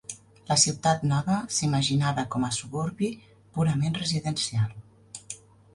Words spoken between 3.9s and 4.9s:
residencial.